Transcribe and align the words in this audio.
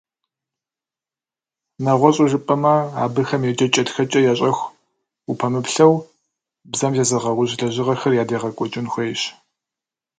Нэгъуэщӏу 1.83 2.29
жыпӏэмэ, 2.31 2.73
абыхэм 3.03 3.41
еджэкӏэ-тхэкӏэ 3.49 4.19
ящӏэху 4.31 4.71
упэмыплъэу, 5.31 5.93
бзэм 6.71 6.93
зезыгъэужь 6.97 7.53
лэжьыгъэхэр 7.59 8.13
ядегъэкӏуэкӏын 8.23 8.87
хуейщ. 8.91 9.21